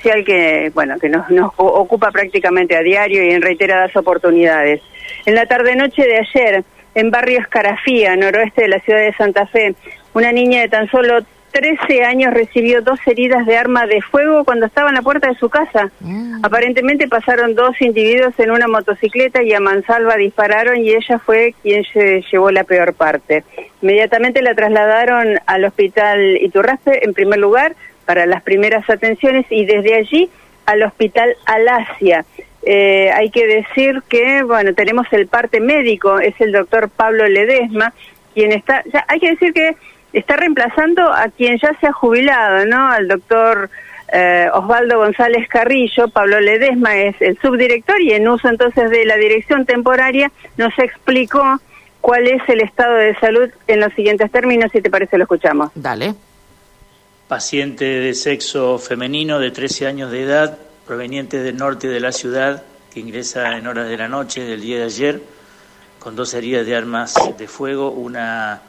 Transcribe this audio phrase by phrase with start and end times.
[0.00, 4.80] policial que, bueno, que nos, nos ocupa prácticamente a diario y en reiteradas oportunidades.
[5.26, 9.74] En la tarde-noche de ayer, en barrio Escarafía, noroeste de la ciudad de Santa Fe,
[10.14, 11.20] una niña de tan solo
[11.52, 15.34] 13 años recibió dos heridas de arma de fuego cuando estaba en la puerta de
[15.34, 15.90] su casa.
[16.00, 16.44] Mm.
[16.44, 21.84] Aparentemente pasaron dos individuos en una motocicleta y a mansalva dispararon y ella fue quien
[21.92, 23.44] se llevó la peor parte.
[23.82, 27.74] Inmediatamente la trasladaron al hospital Iturraspe en primer lugar
[28.10, 30.28] para las primeras atenciones y desde allí
[30.66, 32.24] al hospital Alasia.
[32.64, 37.92] Eh, hay que decir que, bueno, tenemos el parte médico, es el doctor Pablo Ledesma,
[38.34, 39.76] quien está, ya, hay que decir que
[40.12, 42.88] está reemplazando a quien ya se ha jubilado, ¿no?
[42.88, 43.70] Al doctor
[44.12, 49.18] eh, Osvaldo González Carrillo, Pablo Ledesma es el subdirector y en uso entonces de la
[49.18, 51.60] dirección temporaria nos explicó
[52.00, 55.70] cuál es el estado de salud en los siguientes términos, si te parece lo escuchamos.
[55.76, 56.14] Dale.
[57.30, 62.64] Paciente de sexo femenino de 13 años de edad, proveniente del norte de la ciudad,
[62.92, 65.22] que ingresa en horas de la noche del día de ayer,
[66.00, 68.62] con dos heridas de armas de fuego, una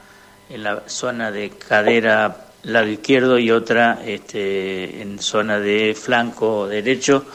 [0.47, 7.25] en la zona de cadera lado izquierdo y otra este, en zona de flanco derecho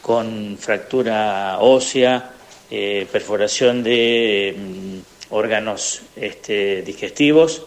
[0.00, 2.30] con fractura ósea,
[2.70, 7.66] eh, perforación de mm, órganos este, digestivos,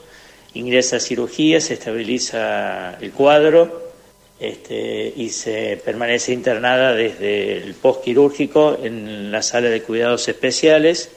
[0.56, 3.92] ingresa a cirugía, se estabiliza el cuadro
[4.40, 11.12] este, y se permanece internada desde el postquirúrgico en la sala de cuidados especiales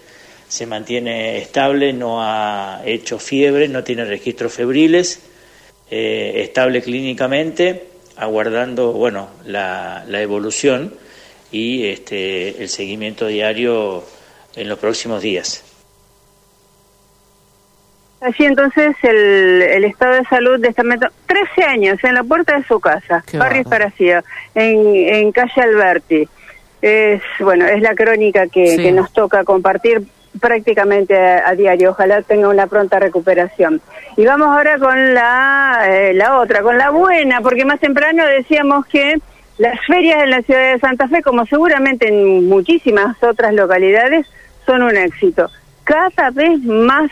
[0.48, 5.20] se mantiene estable, no ha hecho fiebre, no tiene registros febriles,
[5.90, 7.84] eh, estable clínicamente,
[8.16, 10.94] aguardando bueno la, evolución
[11.52, 14.04] y este, el seguimiento diario
[14.56, 15.62] en los próximos días.
[18.20, 22.58] Así entonces el, el, estado de salud de esta meta, 13 años en la puerta
[22.58, 26.28] de su casa, Barrio Esparacía, en, en calle Alberti.
[26.82, 30.02] Es, bueno, es la crónica que, que nos toca compartir
[30.40, 31.90] prácticamente a, diario.
[31.90, 33.80] Ojalá tenga una pronta recuperación.
[34.16, 38.86] Y vamos ahora con la, eh, la otra, con la buena, porque más temprano decíamos
[38.86, 39.18] que
[39.58, 44.26] las ferias en la ciudad de Santa Fe, como seguramente en muchísimas otras localidades,
[44.66, 45.50] son un éxito.
[45.84, 47.10] Cada vez más